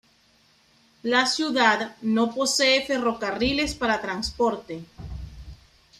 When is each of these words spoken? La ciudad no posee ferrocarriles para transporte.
La 1.03 1.27
ciudad 1.27 1.95
no 2.01 2.33
posee 2.33 2.83
ferrocarriles 2.87 3.75
para 3.75 4.01
transporte. 4.01 4.83